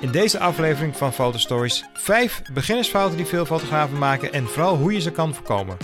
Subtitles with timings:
[0.00, 5.00] In deze aflevering van Fotostories 5 beginnersfouten die veel fotografen maken en vooral hoe je
[5.00, 5.76] ze kan voorkomen.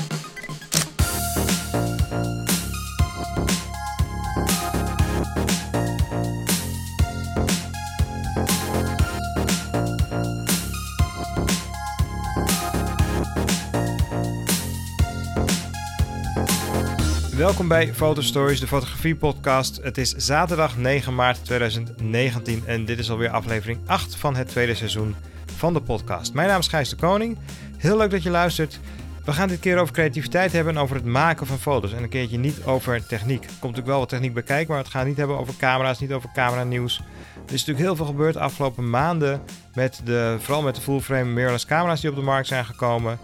[17.56, 19.80] Welkom bij Fotostories, de fotografie podcast.
[19.82, 24.74] Het is zaterdag 9 maart 2019 en dit is alweer aflevering 8 van het tweede
[24.74, 25.14] seizoen
[25.56, 26.34] van de podcast.
[26.34, 27.38] Mijn naam is Gijs de Koning.
[27.76, 28.80] Heel leuk dat je luistert.
[29.26, 31.92] We gaan dit keer over creativiteit hebben en over het maken van foto's.
[31.92, 33.42] En een keertje niet over techniek.
[33.42, 36.00] Er komt natuurlijk wel wat techniek bij kijken, maar het gaat niet hebben over camera's,
[36.00, 36.98] niet over camera nieuws.
[37.46, 39.42] Er is natuurlijk heel veel gebeurd de afgelopen maanden.
[39.74, 43.18] Met de, vooral met de full-frame mirrorless camera's die op de markt zijn gekomen.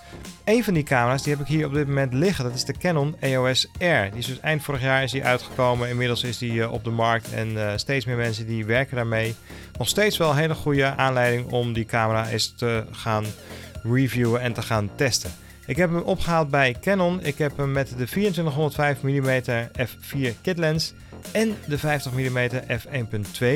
[0.44, 2.44] Een van die camera's die heb ik hier op dit moment liggen.
[2.44, 4.10] Dat is de Canon EOS R.
[4.10, 5.88] Die is dus eind vorig jaar is die uitgekomen.
[5.88, 9.34] Inmiddels is die uh, op de markt en uh, steeds meer mensen die werken daarmee.
[9.78, 13.24] Nog steeds wel een hele goede aanleiding om die camera eens te gaan
[13.82, 15.30] reviewen en te gaan testen.
[15.72, 17.24] Ik heb hem opgehaald bij Canon.
[17.24, 19.42] Ik heb hem met de 2405 mm
[19.78, 20.94] f4 kit lens
[21.30, 23.46] en de 50 mm f1.2.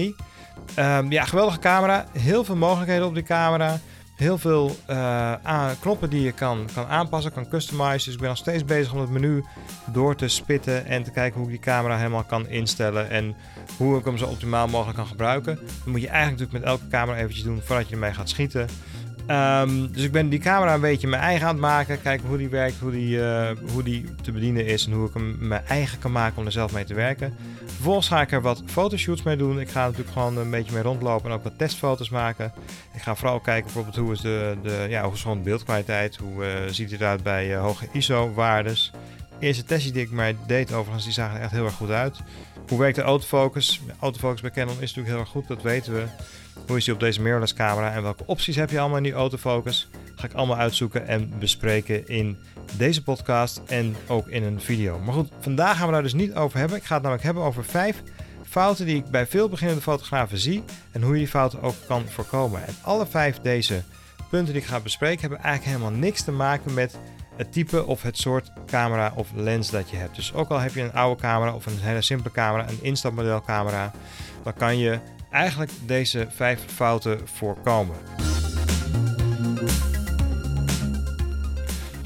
[0.79, 2.07] Um, ja, geweldige camera.
[2.19, 3.79] Heel veel mogelijkheden op die camera.
[4.15, 8.05] Heel veel uh, knoppen die je kan, kan aanpassen, kan customizen.
[8.05, 9.45] Dus ik ben nog steeds bezig om het menu
[9.93, 13.37] door te spitten en te kijken hoe ik die camera helemaal kan instellen en
[13.77, 15.55] hoe ik hem zo optimaal mogelijk kan gebruiken.
[15.55, 18.69] Dat moet je eigenlijk natuurlijk met elke camera eventjes doen voordat je ermee gaat schieten.
[19.31, 22.03] Um, dus ik ben die camera een beetje mijn eigen aan het maken.
[22.03, 25.15] Kijken hoe die werkt, hoe die, uh, hoe die te bedienen is en hoe ik
[25.15, 27.35] hem mijn eigen kan maken om er zelf mee te werken.
[27.65, 29.61] Vervolgens ga ik er wat fotoshoots mee doen.
[29.61, 32.53] Ik ga natuurlijk gewoon een beetje mee rondlopen en ook wat testfoto's maken.
[32.95, 36.17] Ik ga vooral kijken bijvoorbeeld hoe is de, de, ja, hoe is gewoon de beeldkwaliteit.
[36.17, 38.93] Hoe uh, ziet het eruit bij uh, hoge ISO-waardes.
[39.39, 42.19] Eerste testjes die ik mij deed overigens, die zagen er echt heel erg goed uit.
[42.69, 43.81] Hoe werkt de autofocus?
[44.01, 46.05] Autofocus bij Canon is natuurlijk heel erg goed, dat weten we.
[46.67, 49.13] Hoe is die op deze mirrorless camera en welke opties heb je allemaal in die
[49.13, 49.89] autofocus?
[50.17, 52.39] ga ik allemaal uitzoeken en bespreken in
[52.77, 54.99] deze podcast en ook in een video.
[54.99, 56.77] Maar goed, vandaag gaan we daar dus niet over hebben.
[56.77, 58.03] Ik ga het namelijk hebben over vijf
[58.45, 60.63] fouten die ik bij veel beginnende fotografen zie
[60.93, 62.67] en hoe je die fouten ook kan voorkomen.
[62.67, 63.83] En alle vijf deze
[64.31, 66.99] punten die ik ga bespreken hebben eigenlijk helemaal niks te maken met
[67.37, 70.17] het type of het soort camera of lens dat je hebt.
[70.17, 73.43] Dus ook al heb je een oude camera of een hele simpele camera, een instapmodel
[73.43, 73.93] camera,
[74.43, 74.99] dan kan je
[75.31, 77.97] eigenlijk deze vijf fouten voorkomen.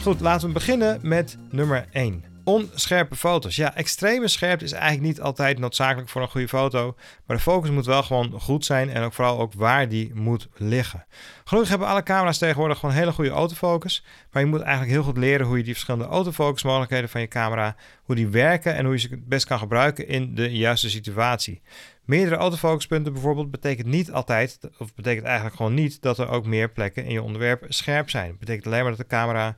[0.02, 2.29] Goed, laten we beginnen met nummer 1.
[2.44, 3.56] Onscherpe foto's.
[3.56, 6.96] Ja, extreme scherpte is eigenlijk niet altijd noodzakelijk voor een goede foto.
[7.26, 10.48] Maar de focus moet wel gewoon goed zijn en ook vooral ook waar die moet
[10.54, 11.06] liggen.
[11.44, 14.04] Gelukkig hebben alle camera's tegenwoordig gewoon hele goede autofocus.
[14.32, 17.76] Maar je moet eigenlijk heel goed leren hoe je die verschillende autofocusmogelijkheden van je camera,
[18.02, 21.62] hoe die werken en hoe je ze het best kan gebruiken in de juiste situatie.
[22.04, 26.70] Meerdere autofocuspunten bijvoorbeeld betekent niet altijd, of betekent eigenlijk gewoon niet, dat er ook meer
[26.70, 28.28] plekken in je onderwerp scherp zijn.
[28.28, 29.56] Het betekent alleen maar dat de camera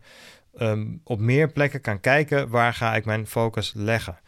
[0.58, 4.18] um, op meer plekken kan kijken waar ga ik mijn focus leggen.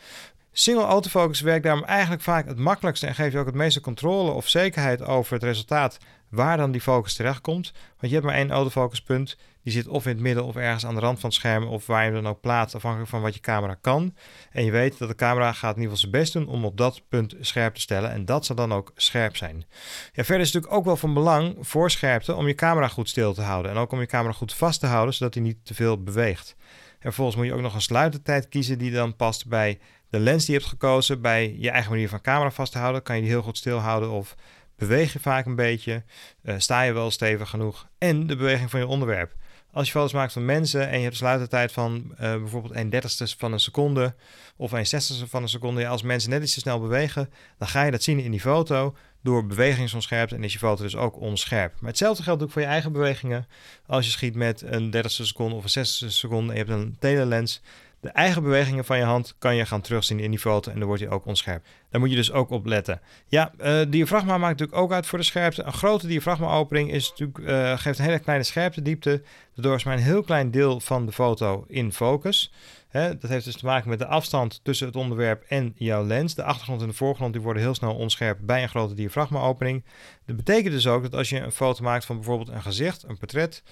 [0.52, 4.30] Single autofocus werkt daarom eigenlijk vaak het makkelijkste en geeft je ook het meeste controle
[4.30, 5.98] of zekerheid over het resultaat
[6.28, 7.72] waar dan die focus terechtkomt.
[7.72, 9.36] Want je hebt maar één autofocuspunt.
[9.64, 11.86] Die zit of in het midden of ergens aan de rand van het scherm of
[11.86, 14.14] waar je hem dan ook plaatst, afhankelijk van wat je camera kan.
[14.50, 16.76] En je weet dat de camera gaat in ieder geval zijn best doen om op
[16.76, 18.10] dat punt scherp te stellen.
[18.10, 19.64] En dat zal dan ook scherp zijn.
[20.12, 23.08] Ja, verder is het natuurlijk ook wel van belang voor scherpte om je camera goed
[23.08, 23.70] stil te houden.
[23.70, 26.56] En ook om je camera goed vast te houden, zodat hij niet te veel beweegt.
[26.58, 29.78] En vervolgens moet je ook nog een sluitertijd kiezen die dan past bij
[30.10, 31.20] de lens die je hebt gekozen.
[31.20, 34.10] Bij je eigen manier van camera vast te houden, kan je die heel goed stilhouden
[34.10, 34.34] of
[34.76, 36.02] beweeg je vaak een beetje,
[36.42, 39.34] uh, sta je wel stevig genoeg en de beweging van je onderwerp.
[39.74, 43.26] Als je foto's maakt van mensen en je hebt sluitertijd van uh, bijvoorbeeld 1 dertigste
[43.38, 44.14] van een seconde
[44.56, 45.86] of 1 zestigste van een seconde.
[45.86, 48.94] Als mensen net iets te snel bewegen, dan ga je dat zien in die foto
[49.22, 51.72] door bewegingsonscherpte en is je foto dus ook onscherp.
[51.80, 53.46] Maar hetzelfde geldt ook voor je eigen bewegingen.
[53.86, 56.96] Als je schiet met een dertigste seconde of een zestigste seconde en je hebt een
[56.98, 57.60] telelens,
[58.04, 60.86] de eigen bewegingen van je hand kan je gaan terugzien in die foto en dan
[60.86, 61.64] wordt hij ook onscherp.
[61.90, 63.00] Daar moet je dus ook op letten.
[63.26, 65.62] Ja, uh, diafragma maakt natuurlijk ook uit voor de scherpte.
[65.62, 69.22] Een grote diafragma-opening is natuurlijk, uh, geeft een hele kleine scherptediepte.
[69.54, 72.52] Daardoor is maar een heel klein deel van de foto in focus.
[72.92, 76.34] Dat heeft dus te maken met de afstand tussen het onderwerp en jouw lens.
[76.34, 79.84] De achtergrond en de voorgrond die worden heel snel onscherp bij een grote diafragma-opening.
[80.26, 83.18] Dat betekent dus ook dat als je een foto maakt van bijvoorbeeld een gezicht, een
[83.18, 83.62] portret,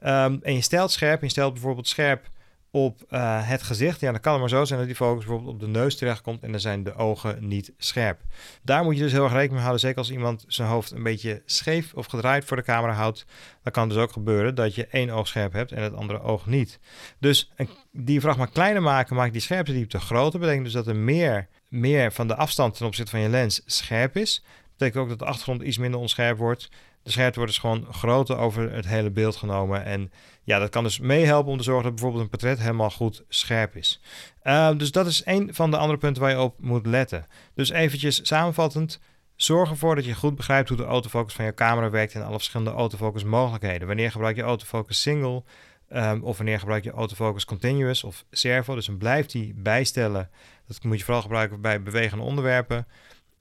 [0.00, 2.28] um, en je stelt scherp, je stelt bijvoorbeeld scherp
[2.70, 4.00] op uh, het gezicht.
[4.00, 6.42] Ja, dan kan het maar zo zijn dat die focus bijvoorbeeld op de neus terechtkomt
[6.42, 8.20] en dan zijn de ogen niet scherp.
[8.62, 9.80] Daar moet je dus heel erg rekening mee houden.
[9.80, 13.26] Zeker als iemand zijn hoofd een beetje scheef of gedraaid voor de camera houdt,
[13.62, 16.20] dan kan het dus ook gebeuren dat je één oog scherp hebt en het andere
[16.20, 16.78] oog niet.
[17.18, 20.40] Dus een diafragma kleiner maken maakt die scherpte diepte groter.
[20.40, 24.16] Betekent dus dat er meer, meer van de afstand ten opzichte van je lens scherp
[24.16, 24.44] is.
[24.72, 26.68] betekent ook dat de achtergrond iets minder onscherp wordt.
[27.02, 29.84] De scherpte wordt dus gewoon groter over het hele beeld genomen.
[29.84, 30.12] En
[30.42, 33.76] ja, dat kan dus meehelpen om te zorgen dat bijvoorbeeld een portret helemaal goed scherp
[33.76, 34.00] is.
[34.42, 37.26] Uh, dus dat is een van de andere punten waar je op moet letten.
[37.54, 39.00] Dus eventjes samenvattend.
[39.36, 42.36] Zorg ervoor dat je goed begrijpt hoe de autofocus van je camera werkt en alle
[42.36, 43.86] verschillende autofocus mogelijkheden.
[43.86, 45.42] Wanneer gebruik je autofocus single
[45.92, 48.74] um, of wanneer gebruik je autofocus continuous of servo.
[48.74, 50.30] Dus dan blijft die bijstellen.
[50.66, 52.86] Dat moet je vooral gebruiken bij bewegende onderwerpen.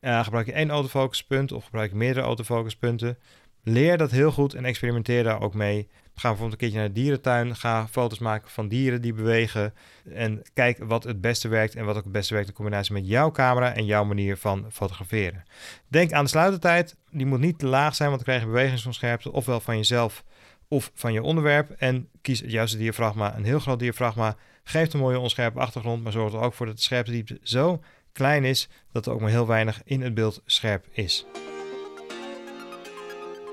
[0.02, 3.18] Uh, gebruik je één autofocuspunt of gebruik je meerdere autofocuspunten.
[3.64, 5.88] Leer dat heel goed en experimenteer daar ook mee.
[6.16, 7.56] Ga bijvoorbeeld een keertje naar de dierentuin.
[7.56, 9.74] Ga foto's maken van dieren die bewegen.
[10.14, 13.08] En kijk wat het beste werkt en wat ook het beste werkt in combinatie met
[13.08, 15.44] jouw camera en jouw manier van fotograferen.
[15.88, 16.96] Denk aan de sluitertijd.
[17.12, 20.24] Die moet niet te laag zijn, want dan krijg je bewegingsonscherpte ofwel van jezelf
[20.68, 21.72] of van je onderwerp.
[21.72, 23.36] En kies het juiste diafragma.
[23.36, 26.76] Een heel groot diafragma geeft een mooie onscherpe achtergrond, maar zorgt er ook voor dat
[26.76, 30.42] de scherpte diepte zo klein is dat er ook maar heel weinig in het beeld
[30.46, 31.26] scherp is.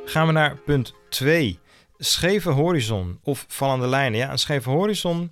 [0.08, 1.58] Gaan we naar punt 2.
[1.96, 4.18] Scheve horizon of vallende lijnen.
[4.18, 5.30] Ja, een scheve horizon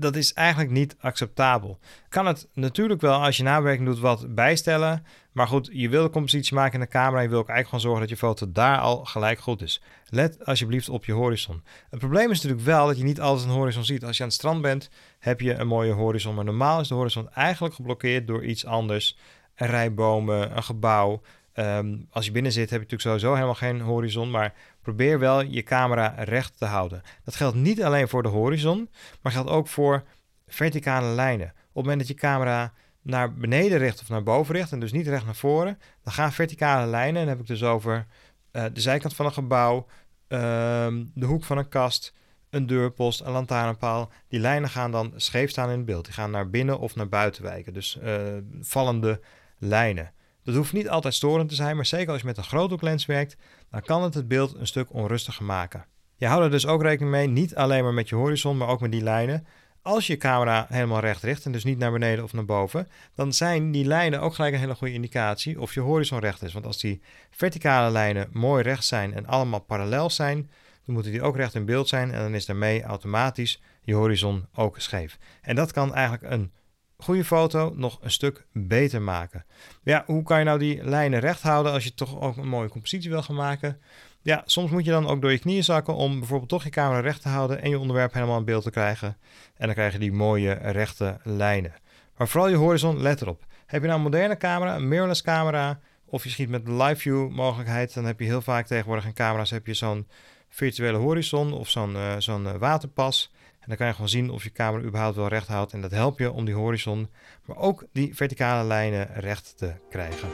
[0.00, 1.78] dat is eigenlijk niet acceptabel.
[2.08, 5.04] Kan het natuurlijk wel als je nabewerking doet wat bijstellen.
[5.32, 7.20] Maar goed, je wil de compositie maken in de camera.
[7.20, 9.82] Je wil ook eigenlijk gewoon zorgen dat je foto daar al gelijk goed is.
[10.08, 11.62] Let alsjeblieft op je horizon.
[11.90, 14.04] Het probleem is natuurlijk wel dat je niet altijd een horizon ziet.
[14.04, 16.34] Als je aan het strand bent, heb je een mooie horizon.
[16.34, 19.18] Maar normaal is de horizon eigenlijk geblokkeerd door iets anders.
[19.54, 21.22] Een rij bomen, een gebouw.
[21.58, 24.30] Ehm, als je binnen zit, heb je natuurlijk sowieso helemaal geen horizon.
[24.30, 27.02] Maar probeer wel je camera recht te houden.
[27.24, 28.90] Dat geldt niet alleen voor de horizon,
[29.22, 30.04] maar geldt ook voor
[30.46, 31.46] verticale lijnen.
[31.46, 32.72] Op het moment dat je camera
[33.02, 36.32] naar beneden richt of naar boven richt en dus niet recht naar voren, dan gaan
[36.32, 38.06] verticale lijnen, en dan heb ik dus over
[38.52, 39.86] uh, de zijkant van een gebouw,
[40.28, 42.14] ehm, de hoek van een kast,
[42.50, 44.10] een deurpost, een lantaarnpaal.
[44.28, 46.04] Die lijnen gaan dan scheef staan in het beeld.
[46.04, 47.72] Die gaan naar binnen of naar buiten wijken.
[47.72, 48.16] Dus uh,
[48.60, 49.20] vallende
[49.58, 50.12] lijnen.
[50.48, 53.36] Dat hoeft niet altijd storend te zijn, maar zeker als je met een groothoeklens werkt,
[53.70, 55.84] dan kan het het beeld een stuk onrustiger maken.
[56.16, 58.80] Je houdt er dus ook rekening mee, niet alleen maar met je horizon, maar ook
[58.80, 59.46] met die lijnen.
[59.82, 63.32] Als je camera helemaal recht richt en dus niet naar beneden of naar boven, dan
[63.32, 66.52] zijn die lijnen ook gelijk een hele goede indicatie of je horizon recht is.
[66.52, 70.50] Want als die verticale lijnen mooi recht zijn en allemaal parallel zijn,
[70.84, 74.46] dan moeten die ook recht in beeld zijn en dan is daarmee automatisch je horizon
[74.54, 75.18] ook scheef.
[75.42, 76.52] En dat kan eigenlijk een
[76.98, 79.44] goede foto nog een stuk beter maken.
[79.82, 82.68] Ja, hoe kan je nou die lijnen recht houden als je toch ook een mooie
[82.68, 83.80] compositie wil gaan maken?
[84.22, 87.00] Ja, soms moet je dan ook door je knieën zakken om bijvoorbeeld toch je camera
[87.00, 89.16] recht te houden en je onderwerp helemaal in beeld te krijgen.
[89.56, 91.72] En dan krijg je die mooie rechte lijnen.
[92.16, 93.44] Maar vooral je horizon, let erop.
[93.66, 97.30] Heb je nou een moderne camera, een mirrorless camera, of je schiet met live view
[97.30, 100.08] mogelijkheid, dan heb je heel vaak tegenwoordig in camera's heb je zo'n
[100.48, 103.32] virtuele horizon of zo'n uh, zo'n uh, waterpas
[103.68, 105.72] dan kan je gewoon zien of je camera überhaupt wel recht houdt.
[105.72, 107.08] En dat helpt je om die horizon,
[107.44, 110.28] maar ook die verticale lijnen recht te krijgen.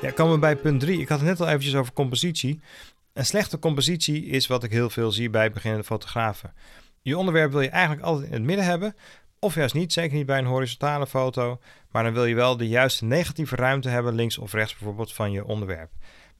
[0.00, 1.00] Ja, komen we bij punt 3.
[1.00, 2.60] Ik had het net al eventjes over compositie.
[3.12, 6.54] Een slechte compositie is wat ik heel veel zie bij beginnende fotografen.
[7.02, 8.96] Je onderwerp wil je eigenlijk altijd in het midden hebben,
[9.38, 11.60] of juist niet, zeker niet bij een horizontale foto.
[11.90, 15.32] Maar dan wil je wel de juiste negatieve ruimte hebben, links of rechts bijvoorbeeld, van
[15.32, 15.90] je onderwerp.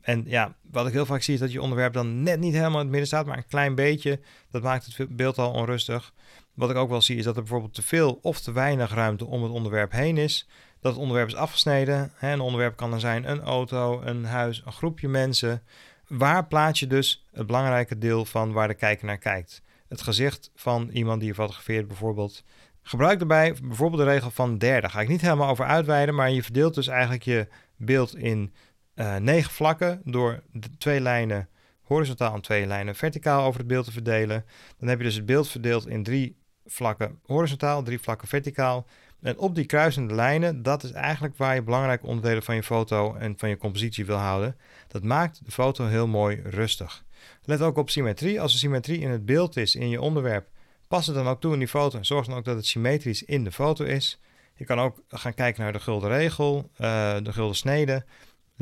[0.00, 2.72] En ja, wat ik heel vaak zie is dat je onderwerp dan net niet helemaal
[2.72, 4.20] in het midden staat, maar een klein beetje.
[4.50, 6.12] Dat maakt het beeld al onrustig.
[6.54, 9.26] Wat ik ook wel zie is dat er bijvoorbeeld te veel of te weinig ruimte
[9.26, 10.48] om het onderwerp heen is.
[10.80, 12.12] Dat het onderwerp is afgesneden.
[12.20, 15.62] Een onderwerp kan dan zijn een auto, een huis, een groepje mensen.
[16.06, 19.62] Waar plaats je dus het belangrijke deel van waar de kijker naar kijkt?
[19.88, 22.44] Het gezicht van iemand die je fotografeert bijvoorbeeld.
[22.82, 24.80] Gebruik daarbij bijvoorbeeld de regel van derde.
[24.80, 28.52] Daar ga ik niet helemaal over uitweiden, maar je verdeelt dus eigenlijk je beeld in
[29.00, 30.42] uh, negen vlakken door
[30.78, 31.48] twee lijnen
[31.82, 34.44] horizontaal en twee lijnen verticaal over het beeld te verdelen.
[34.78, 38.86] Dan heb je dus het beeld verdeeld in drie vlakken horizontaal, drie vlakken verticaal.
[39.20, 43.14] En op die kruisende lijnen, dat is eigenlijk waar je belangrijke onderdelen van je foto
[43.14, 44.56] en van je compositie wil houden.
[44.88, 47.04] Dat maakt de foto heel mooi rustig.
[47.44, 48.40] Let ook op symmetrie.
[48.40, 50.48] Als er symmetrie in het beeld is, in je onderwerp,
[50.88, 53.22] pas het dan ook toe in die foto en zorg dan ook dat het symmetrisch
[53.22, 54.20] in de foto is.
[54.54, 58.04] Je kan ook gaan kijken naar de gulden regel, uh, de gulden snede.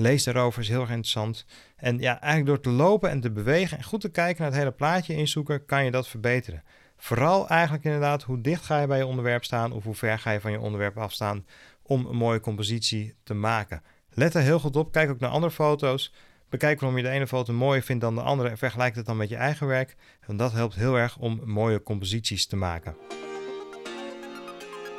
[0.01, 1.45] Lees daarover, is heel erg interessant.
[1.77, 4.61] En ja, eigenlijk door te lopen en te bewegen en goed te kijken naar het
[4.61, 6.63] hele plaatje inzoeken, kan je dat verbeteren.
[6.97, 10.31] Vooral eigenlijk inderdaad, hoe dicht ga je bij je onderwerp staan of hoe ver ga
[10.31, 11.47] je van je onderwerp afstaan
[11.83, 13.83] om een mooie compositie te maken.
[14.11, 16.13] Let er heel goed op, kijk ook naar andere foto's.
[16.49, 19.17] Bekijk waarom je de ene foto mooier vindt dan de andere en vergelijk het dan
[19.17, 19.97] met je eigen werk.
[20.21, 22.97] En dat helpt heel erg om mooie composities te maken.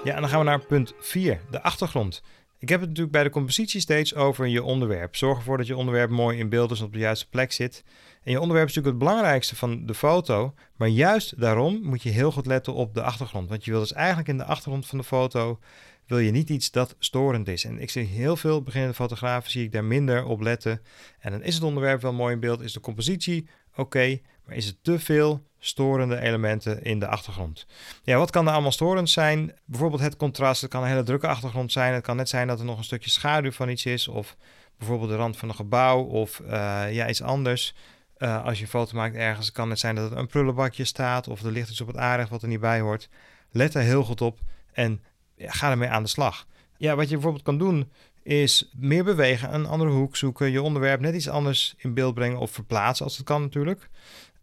[0.04, 2.24] Ja, en dan gaan we naar punt 4, de achtergrond.
[2.60, 5.16] Ik heb het natuurlijk bij de compositie steeds over je onderwerp.
[5.16, 7.84] Zorg ervoor dat je onderwerp mooi in beeld is en op de juiste plek zit.
[8.24, 10.54] En je onderwerp is natuurlijk het belangrijkste van de foto.
[10.76, 13.50] Maar juist daarom moet je heel goed letten op de achtergrond.
[13.50, 15.60] Want je wil dus eigenlijk in de achtergrond van de foto
[16.08, 17.66] wil je niet iets dat storend is.
[17.66, 20.82] En ik zie heel veel beginnende fotografen, zie ik daar minder op letten.
[21.20, 24.66] En dan is het onderwerp wel mooi in beeld, is de compositie oké, maar is
[24.66, 27.66] het te veel storende elementen in de achtergrond?
[28.04, 29.54] Ja, wat kan er allemaal storend zijn?
[29.66, 31.94] Bijvoorbeeld het contrast, het kan een hele drukke achtergrond zijn.
[31.94, 34.36] Het kan net zijn dat er nog een stukje schaduw van iets is, of
[34.78, 36.50] bijvoorbeeld de rand van een gebouw, of uh,
[36.94, 37.74] ja, iets anders.
[38.18, 41.28] Uh, als je een foto maakt ergens, kan het zijn dat er een prullenbakje staat,
[41.28, 43.10] of er ligt iets op het aardig wat er niet bij hoort.
[43.52, 44.40] Let er heel goed op
[44.74, 45.04] en
[45.38, 46.48] ga ermee aan de slag.
[46.78, 47.92] Ja, wat je bijvoorbeeld kan doen,
[48.24, 52.40] is meer bewegen, een andere hoek zoeken, je onderwerp net iets anders in beeld brengen
[52.40, 53.90] of verplaatsen als het kan natuurlijk.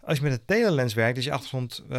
[0.06, 1.98] Als je met een telelens werkt, is je achtergrond uh,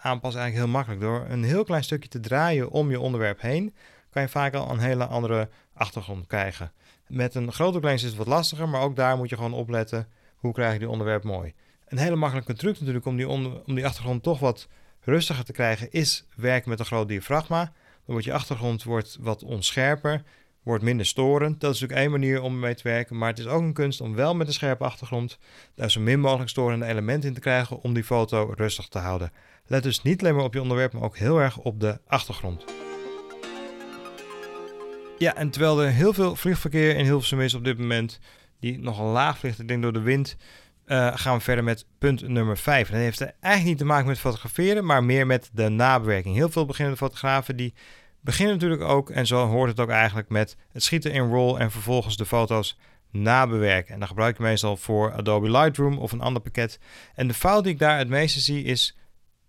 [0.00, 1.00] aanpassen eigenlijk heel makkelijk.
[1.00, 3.74] Door een heel klein stukje te draaien om je onderwerp heen,
[4.10, 6.72] kan je vaak al een hele andere achtergrond krijgen.
[7.06, 10.08] Met een grote lens is het wat lastiger, maar ook daar moet je gewoon opletten
[10.36, 11.54] hoe krijg je die onderwerp mooi.
[11.86, 14.68] Een hele makkelijke truc natuurlijk om die, om die achtergrond toch wat
[15.00, 17.64] rustiger te krijgen, is werken met een groot diafragma.
[17.64, 17.72] Dan
[18.04, 20.22] wordt je achtergrond wordt wat onscherper,
[20.68, 21.60] wordt minder storend.
[21.60, 24.00] Dat is natuurlijk één manier om mee te werken, maar het is ook een kunst
[24.00, 25.38] om wel met een scherpe achtergrond
[25.74, 29.32] daar zo min mogelijk storende elementen in te krijgen om die foto rustig te houden.
[29.66, 32.64] Let dus niet alleen maar op je onderwerp, maar ook heel erg op de achtergrond.
[35.18, 38.20] Ja, en terwijl er heel veel vliegverkeer in Hilversum is op dit moment,
[38.60, 40.36] die nogal laag vliegt, ik denk door de wind,
[40.86, 42.90] uh, gaan we verder met punt nummer 5.
[42.90, 46.34] Dat heeft eigenlijk niet te maken met fotograferen, maar meer met de nabewerking.
[46.34, 47.74] Heel veel beginnende fotografen die
[48.20, 51.70] beginnen natuurlijk ook, en zo hoort het ook eigenlijk, met het schieten in RAW en
[51.70, 52.78] vervolgens de foto's
[53.10, 53.92] nabewerken.
[53.92, 56.78] En dan gebruik ik meestal voor Adobe Lightroom of een ander pakket.
[57.14, 58.96] En de fout die ik daar het meeste zie is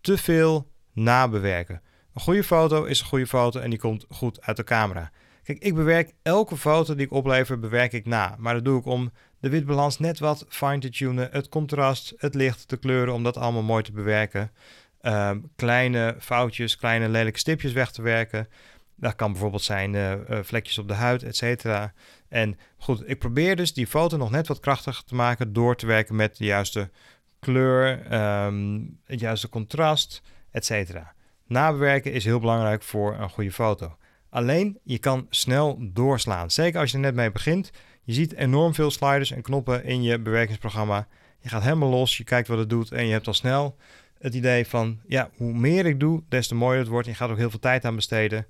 [0.02, 1.82] te veel nabewerken.
[2.14, 5.12] Een goede foto is een goede foto en die komt goed uit de camera.
[5.44, 8.36] Kijk, ik bewerk elke foto die ik oplever, bewerk ik na.
[8.38, 12.36] Maar dat doe ik om de witbalans net wat fine te tunen, het contrast, het
[12.36, 14.52] licht, de kleuren, om dat allemaal mooi te bewerken.
[15.02, 18.48] Ehm, kleine foutjes, kleine lelijke stipjes weg te werken.
[18.96, 21.94] Dat kan bijvoorbeeld zijn uh, vlekjes op de huid, et cetera.
[22.30, 25.86] En goed, ik probeer dus die foto nog net wat krachtiger te maken door te
[25.86, 26.90] werken met de juiste
[27.40, 28.14] kleur,
[28.46, 31.14] um, het juiste contrast, et cetera.
[31.48, 33.98] Nabewerken is heel belangrijk voor een goede foto.
[34.30, 36.52] Alleen, je kan snel doorslaan.
[36.52, 37.72] Zeker als je er net mee begint.
[38.04, 41.08] Je ziet enorm veel sliders en knoppen in je bewerkingsprogramma.
[41.40, 43.78] Je gaat helemaal los, je kijkt wat het doet en je hebt al snel
[44.20, 47.08] het idee van, ja, hoe meer ik doe, des te mooier het wordt.
[47.08, 48.46] Je gaat ook heel veel tijd aan besteden.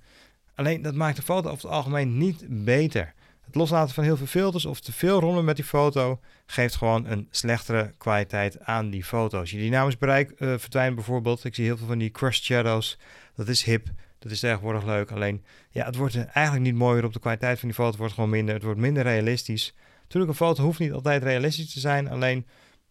[0.55, 3.13] Alleen dat maakt de foto over het algemeen niet beter.
[3.41, 7.05] Het loslaten van heel veel filters of te veel rommelen met die foto geeft gewoon
[7.05, 9.39] een slechtere kwaliteit aan die foto.
[9.39, 12.97] Als je dynamisch bereik uh, verdwijnt bijvoorbeeld, ik zie heel veel van die crushed shadows,
[13.35, 13.87] dat is hip.
[14.19, 15.11] Dat is tegenwoordig leuk.
[15.11, 17.89] Alleen, ja, het wordt eigenlijk niet mooier op de kwaliteit van die foto.
[17.89, 18.53] Het wordt gewoon minder.
[18.53, 19.73] Het wordt minder realistisch.
[20.01, 22.09] Natuurlijk, een foto hoeft niet altijd realistisch te zijn.
[22.09, 22.47] Alleen,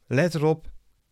[0.07, 0.67] let erop.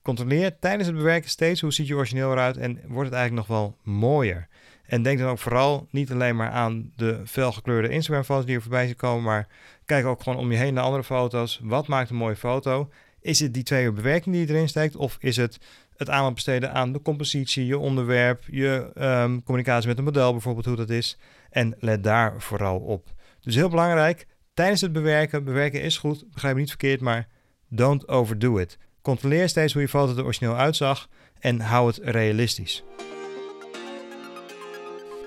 [0.06, 3.58] Controleer tijdens het bewerken steeds hoe ziet je origineel eruit en wordt het eigenlijk nog
[3.58, 4.48] wel mooier.
[4.84, 8.86] En denk dan ook vooral niet alleen maar aan de felgekleurde Instagram-foto's die er voorbij
[8.86, 9.48] zien komen, maar
[9.84, 11.60] kijk ook gewoon om je heen naar andere foto's.
[11.62, 12.90] Wat maakt een mooie foto?
[13.20, 15.58] Is het die twee uur bewerking die je erin steekt, of is het
[15.96, 20.66] het aandacht besteden aan de compositie, je onderwerp, je um, communicatie met een model bijvoorbeeld,
[20.66, 21.18] hoe dat is.
[21.50, 23.08] En let daar vooral op.
[23.40, 27.28] Dus heel belangrijk, tijdens het bewerken, bewerken is goed, begrijp me niet verkeerd, maar
[27.68, 28.78] don't overdo it.
[29.06, 31.08] Controleer steeds hoe je foto er origineel uitzag
[31.38, 32.84] en hou het realistisch.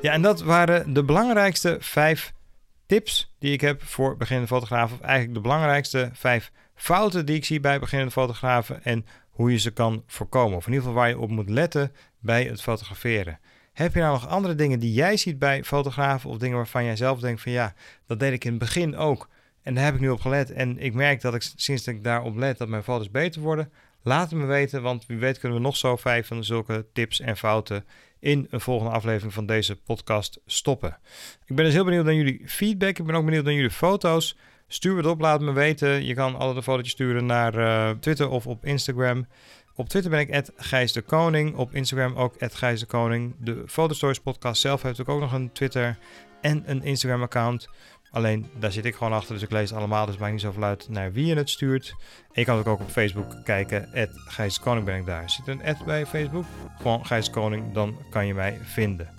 [0.01, 2.33] Ja, en dat waren de belangrijkste vijf
[2.85, 4.95] tips die ik heb voor beginnende fotografen.
[4.95, 8.83] Of eigenlijk de belangrijkste vijf fouten die ik zie bij beginnende fotografen.
[8.83, 10.57] En hoe je ze kan voorkomen.
[10.57, 13.39] Of in ieder geval waar je op moet letten bij het fotograferen.
[13.73, 16.95] Heb je nou nog andere dingen die jij ziet bij fotografen of dingen waarvan jij
[16.95, 17.73] zelf denkt van ja,
[18.07, 19.29] dat deed ik in het begin ook
[19.63, 22.03] en daar heb ik nu op gelet en ik merk dat ik sinds dat ik
[22.03, 23.71] daarop let dat mijn foto's beter worden.
[24.01, 27.19] Laat het me weten, want wie weet kunnen we nog zo vijf van zulke tips
[27.19, 27.85] en fouten
[28.19, 30.97] in een volgende aflevering van deze podcast stoppen.
[31.45, 32.99] Ik ben dus heel benieuwd naar jullie feedback.
[32.99, 34.37] Ik ben ook benieuwd naar jullie foto's.
[34.67, 36.05] Stuur het op, laat me weten.
[36.05, 39.27] Je kan altijd een fotootje sturen naar uh, Twitter of op Instagram.
[39.75, 41.55] Op Twitter ben ik Gijs de Koning.
[41.55, 43.35] Op Instagram ook Gijs de Koning.
[43.39, 45.97] De Fotostories podcast zelf heeft ook nog een Twitter
[46.41, 47.69] en een Instagram account.
[48.11, 50.05] Alleen daar zit ik gewoon achter, dus ik lees allemaal.
[50.05, 51.95] Dus maakt niet zoveel uit naar wie je het stuurt.
[52.31, 53.89] En je kan ook op Facebook kijken.
[54.27, 55.29] Gijs de Koning ben ik daar.
[55.29, 56.45] Zit een ad bij Facebook?
[56.81, 59.09] Gewoon Gijs Koning, dan kan je mij vinden.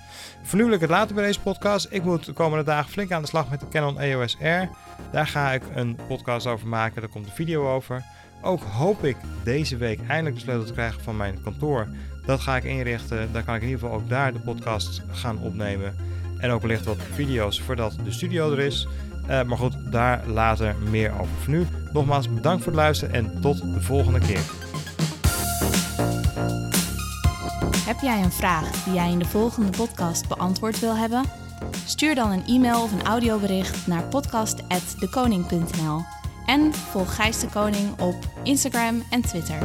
[0.43, 1.87] Voor ik het later bij deze podcast.
[1.91, 4.69] Ik moet de komende dagen flink aan de slag met de Canon EOS R.
[5.13, 7.01] Daar ga ik een podcast over maken.
[7.01, 8.05] Daar komt een video over.
[8.43, 11.89] Ook hoop ik deze week eindelijk de sleutel te krijgen van mijn kantoor.
[12.27, 13.33] Dat ga ik inrichten.
[13.33, 16.10] Dan kan ik in ieder geval ook daar de podcast gaan opnemen.
[16.41, 18.89] En ook wellicht wat video's voordat de studio er is.
[19.29, 21.29] Uh, maar goed, daar later meer over.
[21.47, 24.41] Nu, nogmaals bedankt voor het luisteren en tot de volgende keer.
[27.87, 31.25] Heb jij een vraag die jij in de volgende podcast beantwoord wil hebben?
[31.87, 36.05] Stuur dan een e-mail of een audiobericht naar podcast@dekoning.nl
[36.47, 39.59] en volg Gijs de Koning op Instagram en Twitter.